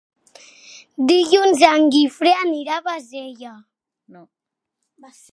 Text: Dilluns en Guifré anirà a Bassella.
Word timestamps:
Dilluns 1.09 1.59
en 1.67 1.85
Guifré 1.95 2.31
anirà 2.45 2.79
a 2.81 2.83
Bassella. 2.87 3.53